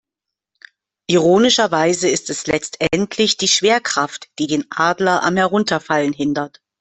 Ironischerweise 1.05 2.09
ist 2.09 2.31
es 2.31 2.47
letztendlich 2.47 3.37
die 3.37 3.47
Schwerkraft, 3.47 4.31
die 4.39 4.47
den 4.47 4.65
Adler 4.71 5.21
am 5.21 5.37
Herunterfallen 5.37 6.11
hindert. 6.11 6.59